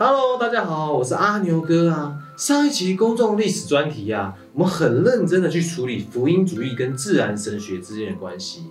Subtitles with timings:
[0.00, 2.16] Hello，大家好，我是阿牛哥啊。
[2.36, 8.66] 上一期公众历史专题啊，我们很认真的去处理福音主义跟自然神学之间的关系。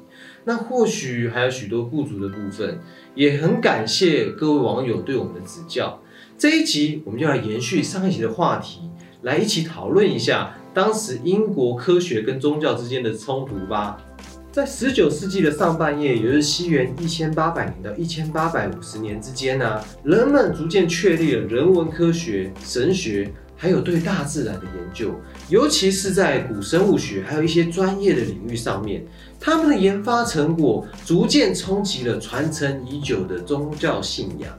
[0.45, 2.79] 那或许还有许多不足的部分，
[3.13, 5.99] 也很感谢各位网友对我们的指教。
[6.37, 8.89] 这一集我们就来延续上一集的话题，
[9.23, 14.01] 来一起讨论一下当时英国科学跟宗教之间的冲突吧。
[14.57, 25.13] 在十九世纪的上半叶，也就是西元一千八百年到一千八百五十年之间呢，人们逐渐确立了人文科学、神学，还有对大自然的研究，
[25.47, 29.05] 尤其是在古生物学，还有一些专业的领域上面，
[29.39, 34.51] 他们的研发成果逐渐冲击了传承已久的宗教信仰。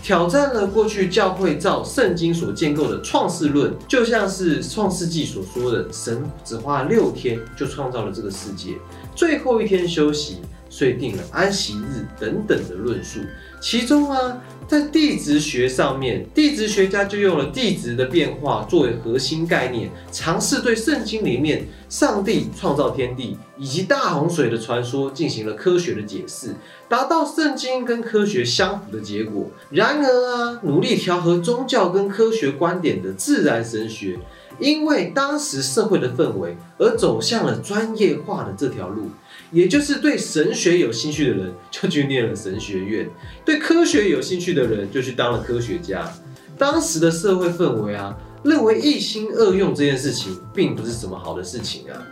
[0.00, 8.70] 挑战了过去教会照圣经所建构的创世论，就像是创世纪所说的，神只花六天就创造了这个世界，
[9.14, 13.20] 最后一天休息，所以定了安息日等等的论述。
[13.60, 26.56] 其中啊，在地质学上面，地质学家就用了地质的变化作为核心概念，尝试对圣经里面上帝创造天地以及大洪水的传说进行了科学的解释，
[26.88, 29.48] 达到圣经跟科学相符的结果。
[29.70, 34.18] 然而啊，努力调和宗教跟科学观点的自然神学，
[34.62, 39.10] 因为当时社会的氛围而走向了专业化的这条路。
[39.50, 43.06] 也就是对神学有兴趣的人就去念了神学院，
[43.44, 46.10] 对科学有兴趣的人就去当了科学家。
[46.56, 52.02] 当时的社会氛围啊，认为一心二用这件事情并不是什么好的事情啊。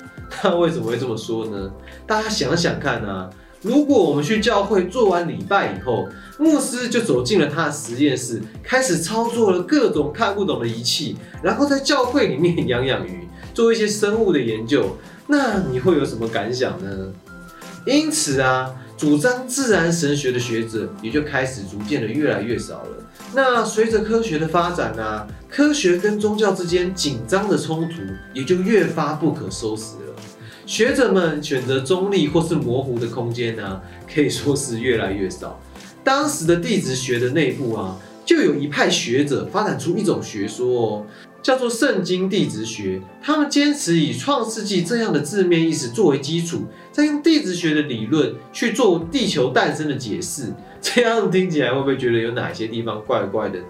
[0.45, 1.73] 那为什么会这么说呢？
[2.07, 3.31] 大家想想看啊，
[3.63, 6.09] 如果我们去教会做完礼拜以后，
[6.39, 17.13] 牧师就走进了他的实验室，开始操作了各种看不懂的仪器，然后在教会里面养养鱼，做一些生物的研究，那你会有什么感想呢？
[17.85, 22.89] 因此啊，主张自然神学的学者也就开始逐渐的越来越少了。
[23.35, 27.97] 那随着科学的发展啊，科学跟宗教之间紧张的冲突
[28.33, 30.10] 也就越发不可收拾了。
[30.67, 33.81] 学者们选择中立或是模糊的空间呢，
[34.13, 35.61] 可以说是越来越少。
[36.05, 41.07] 当时的地质学的内部啊，就有一派学者发展出一种学说哦。
[41.43, 50.53] 叫做圣经地质学，他们坚持以创世纪这样的字面意思作为基础，再用地质学的理论去做地球诞生的解释。
[50.83, 53.65] 这样听起来会不会觉得有哪些地方怪怪的呢？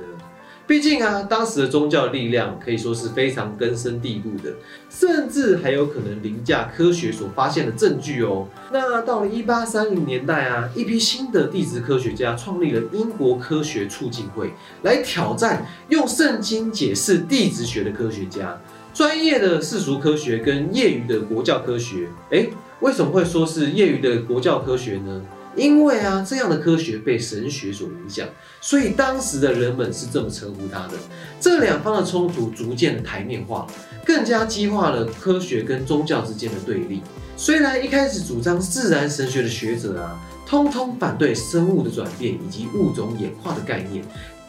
[0.71, 4.55] 毕竟啊，当时的宗教力量可以说是非常根深蒂固的，
[4.89, 8.47] 甚至还有可能凌驾科学所发现的证据哦。
[8.71, 14.53] 那到了一八三零年代啊，一批新的地质科学家创立了英国科学促进会，
[14.85, 18.57] 来挑战用圣经解释地质学的科学家。
[18.95, 25.21] 专业的世俗科学跟业余的国教科学，诶，为什么会说是业余的国教科学呢？
[25.61, 28.27] 因为啊，这样的科学被神学所影响，
[28.63, 30.95] 所以当时的人们是这么称呼它的。
[31.39, 33.67] 这两方的冲突逐渐的台面化，
[34.05, 37.03] 更加激化了科学跟宗教之间的对立。
[37.37, 44.03] 虽然一开始主张自然神学的学者啊，通通反对生物的转变以及物种演化的概念。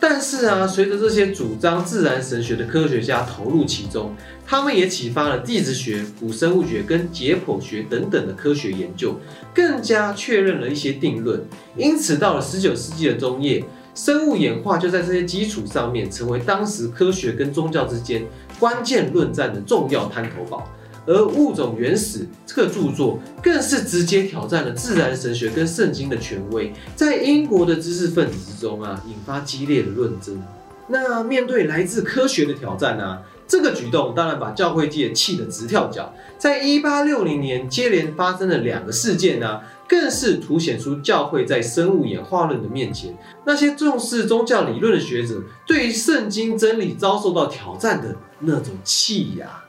[0.04, 4.16] 但是啊，随着这些主张自然神学的科学家投入其中，
[4.48, 9.20] 他们也启发了地质学、古生物学跟解剖学等等的科学研究，
[9.54, 11.46] 更加确认了一些定论。
[11.78, 13.64] 因此，到了十九世纪的中叶，
[13.94, 18.26] 生物演化就在这些基础上面，成为当时科学跟宗教之间
[18.60, 20.68] 关键论战的重要滩头堡。
[21.06, 30.42] 而《物种原始》这个著作更是直接挑战了自然神学跟圣经的权威，在英国的知识分子之中啊，引发激烈的论争。
[30.88, 36.14] 那面对来自科学的挑战呢，这个举动当然把教会界气得直跳脚。
[36.38, 49.64] 在一八六零年接连发生的两个事件呢，更是凸显出教会在生物演化论的面前，那些重视宗教理论的学者对于圣经真理遭受到挑战的那种气呀。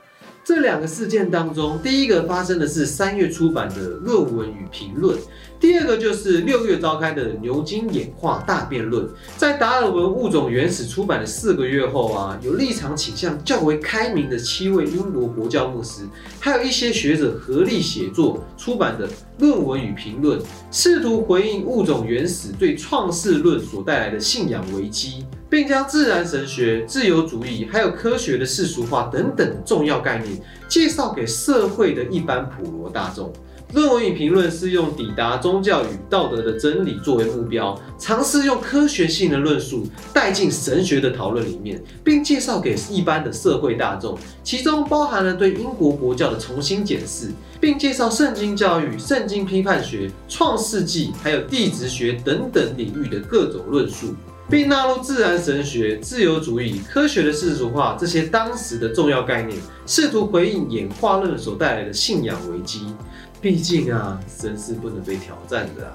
[0.45, 5.17] 这两个事件当中，第一个发生的是三月出版的《论文与评论》，
[5.57, 9.05] 第二个就是六月召开的《牛津演化大辩论》。
[9.37, 16.01] 在达尔文《物种原始》出版的四个月后啊，有立场倾向较为开明的七位英国国教牧师，
[16.41, 19.07] 还有一些学者合力写作出版的
[19.37, 20.37] 《论文与评论》，
[20.71, 25.23] 试图回应《物种原始》对创世论所带来的信仰危机。
[25.53, 33.31] 并将自然神学、自由主义还有科学的世俗化等等重要概念介绍给社会的一般普罗大众。
[33.75, 44.17] 论文与评论是用抵达宗教与道德的真理作为目标，尝试用科学性的论述带进神学的讨论里面，并介绍给一般的社会大众。
[44.43, 47.29] 其中包含了对英国国教的重新检视，
[47.61, 54.15] 并介绍圣经教育、圣经批判学、创世纪还有地质学等等领域的各种论述。
[54.53, 59.57] 并纳入自然神学、自由主义、科学的世俗化这些当时的重要概念，
[59.87, 62.93] 试图回应演化论所带来的信仰危机。
[63.41, 65.93] 毕竟啊，神是不能被挑战的啊。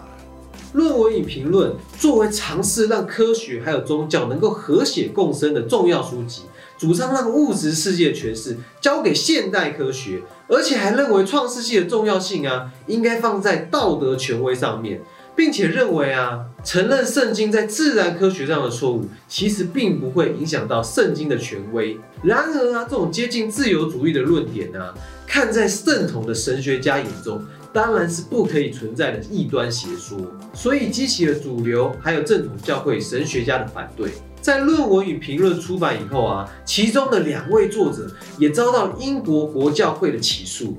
[0.73, 6.43] 论文与评论作为尝试让科学还有宗教能够和谐共生的重要书籍，
[6.77, 15.01] 主张让物质世界诠释交给现代科学，而且还认为创世纪的重要性啊，应该放在道德权威上面，
[15.39, 21.97] 并且认为啊，承认圣经在自然科学上的错误，其实并不会影响到圣经的权威。
[22.25, 24.93] 然而啊，这种接近自由主义的论点呢，
[25.29, 27.41] 看在正统的神学家眼中。
[27.73, 30.19] 当然是不可以存在的异端邪说，
[30.55, 34.11] 所以激起了主流还有正统教会神学家的反对。
[34.41, 40.77] 在论文与评论出版以后啊，其中的两位作者也遭到英国国教会的起诉。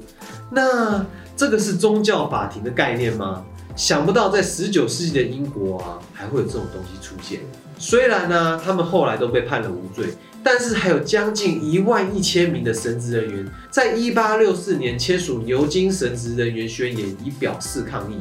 [0.51, 1.05] 那
[1.37, 3.45] 这个是宗教法庭的概念吗？
[3.79, 7.39] 想不到在十九世纪的英国啊，还会有这种东西出现。
[7.77, 10.09] 虽然呢，他们后来都被判了无罪。
[10.41, 18.17] 但是还有将近一万一千名的神职人员，在一八六四年签署牛津神职人员宣言，以表示抗议。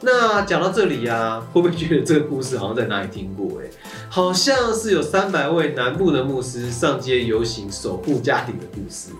[0.00, 3.60] 那讲到这里呀，会不会觉得这个故事好像在哪里听过？
[3.60, 3.70] 哎，
[4.08, 9.10] 好像是有三百位南部的牧师上街游行守护家庭的故事。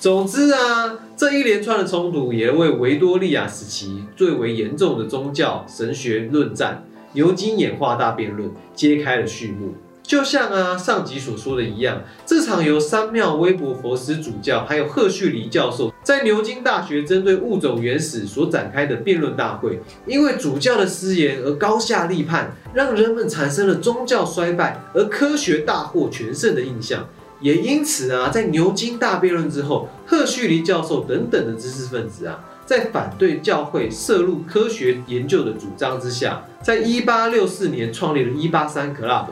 [0.00, 6.82] 总之啊，这一连串的冲突也为维多利亚时期最为严重的宗教神学论战——
[7.12, 9.74] 牛津演化大辩论揭开了序幕。
[10.02, 27.06] 就像啊上集所说的一样，这场由三庙威伯佛斯主教还有赫胥黎教授在牛津大学针对物种原始所展开的辩论大会，因为主教的失言而高下立判，让人们产生了宗教衰败而科学大获全胜的印象。
[27.40, 39.26] 也因此啊，在牛津大辩论之后，赫胥黎教授等等的知识分子啊，在反对教会涉入科学研究的主张之下，在一八六四年创立了一八三 Club。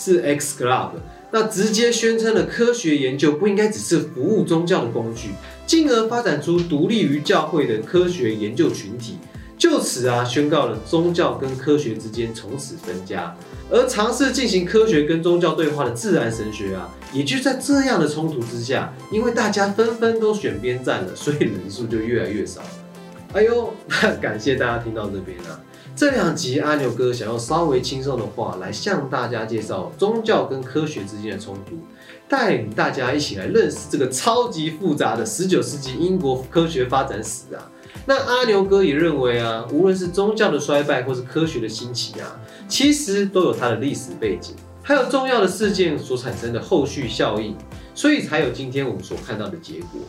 [0.00, 0.90] 是 X Club，
[1.32, 5.30] 那直接宣称了科学研究不应该只是服务宗教的工具，
[5.66, 9.18] 进而发展出独立于教会的科学研究群体，
[9.58, 13.36] 就此啊宣告了宗教跟科学之间从此分家，
[13.68, 22.60] 而尝试进行科学跟宗教对话的自然神学啊，也就在这样的冲突之下，因为大家纷纷都选边站了，所以人数就越来越少。
[23.32, 23.74] 哎呦，
[24.22, 25.60] 感谢大家听到这边啊。
[25.96, 31.76] 这两集阿牛哥想用稍微轻松的话来向大家介绍宗教跟科学之间的冲突，
[32.28, 37.68] 带领大家一起来认识这个超级复杂的十九世纪英国科学发展史啊。
[38.06, 47.56] 那阿牛哥也认为啊，无论是宗教的衰败或是科学的兴起啊，其实都有它的历史背景，还有重要的事件所产生的后续效应，
[47.94, 50.00] 所以才有今天我们所看到的结果。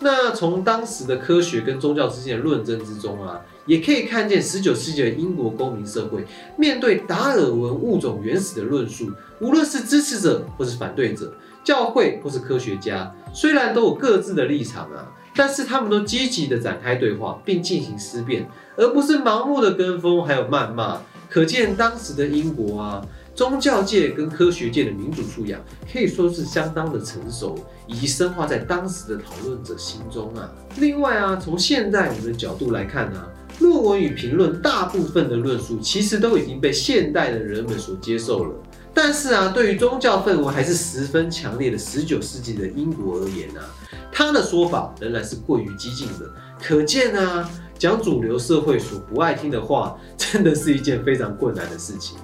[0.00, 3.40] 那从当时的科学跟宗教之间的论争之中啊。
[3.66, 6.24] 也可以看见，十九世纪的英国公民社会
[6.56, 9.12] 面对达尔文物种原始的论述，
[9.42, 11.30] 无论是支持者或是反对者，
[11.62, 18.44] 教会或是科学家，虽然都有各自的立场啊，但是他们都积极的展开对话，并进行思辨，
[18.76, 21.00] 而不是盲目的跟风还有谩骂。
[21.30, 23.06] 可见当时的英国啊，
[23.36, 25.60] 宗教界跟科学界的民主素养
[25.92, 27.56] 可以说是相当的成熟，
[27.86, 30.50] 以及深化在当时的讨论者心中啊。
[30.78, 33.24] 另外啊，从现在我们的角度来看呢。
[33.60, 38.54] 论文与评论大部分的论述其实都已经被现代的人们所接受了，
[38.92, 43.62] 但是啊，对于宗教氛围还是十分强烈的十九世纪的英国而言啊，
[44.10, 46.26] 他的说法仍然是过于激进的。
[46.60, 52.18] 可见啊，讲主流社会所不爱听的话，真的是一件非常困难的事情。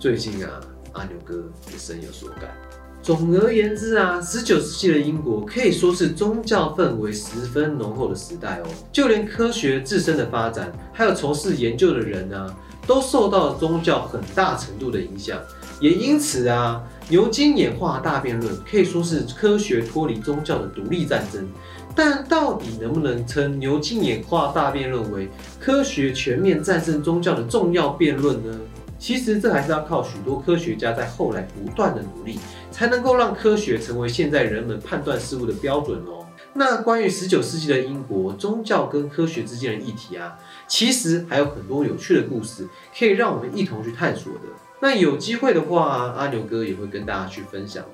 [0.00, 0.60] 最近啊，
[0.92, 2.50] 阿牛哥也深有所感。
[3.02, 8.68] 总而言之啊，十九世纪的英国可以说是宗教氛围十分浓厚的时代哦。
[8.90, 12.52] 就连科学自身的发展，还有从事研究的人啊，
[12.84, 15.38] 都受到宗教很大程度的影响。
[15.80, 21.48] 也因此啊，牛津演化大辩论可以说是科学脱离宗教的独立战争。
[21.94, 28.58] 但到底能不能称牛津演化大辩论为科学全面战胜宗教的重要辩论呢？
[28.98, 32.38] 其实这还是要靠许多科学家在后来不断的努力。
[32.70, 36.26] 才能够让科学成为现在人们判断事物的标准哦。
[36.52, 40.36] 那关于十九世纪的英国宗教跟科学之间的议题啊，
[40.68, 42.68] 其实还有很多有趣的故事
[42.98, 44.40] 可以让我们一同去探索的。
[44.80, 47.90] 那有机会的话，阿牛哥也会跟大家去分享的。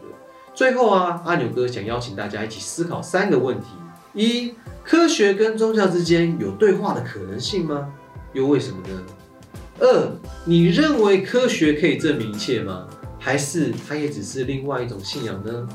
[0.55, 3.67] 最后啊，阿牛哥想邀请大家一起思考三个问题：
[4.13, 7.93] 一、科学跟宗教之间有对话的可能性吗？
[8.33, 9.03] 又为什么呢？
[9.79, 10.11] 二、
[10.45, 12.87] 你认为科学可以证明一切吗？
[13.19, 15.69] 还是它也只是另外一种信仰呢？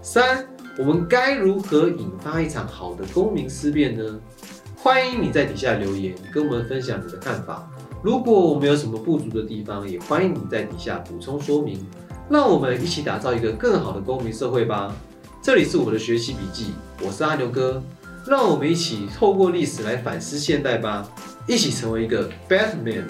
[0.00, 0.46] 三，
[0.78, 4.20] 我们该如何引发一场好的公民思辨呢？
[4.76, 7.68] 欢迎你在底下留言，跟我们分享你的看法。
[8.04, 11.82] 如果我们有什么不足的地方，也欢迎你在底下补充说明，
[12.28, 14.94] 让我们一起打造一个更好的公民社会吧。
[15.40, 17.82] 这里是我的学习笔记，我是阿牛哥，
[18.26, 21.08] 让我们一起透过历史来反思现代吧，
[21.46, 23.06] 一起成为一个 Batman。